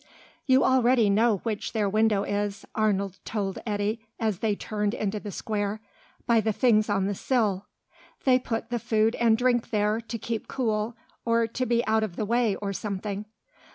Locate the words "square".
5.29-5.79